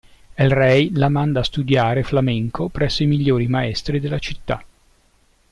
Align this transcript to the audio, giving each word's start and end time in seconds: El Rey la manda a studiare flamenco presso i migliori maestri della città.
El 0.35 0.49
Rey 0.49 0.89
la 0.95 1.09
manda 1.09 1.41
a 1.41 1.43
studiare 1.43 2.01
flamenco 2.01 2.69
presso 2.69 3.03
i 3.03 3.05
migliori 3.05 3.45
maestri 3.47 3.99
della 3.99 4.17
città. 4.17 4.63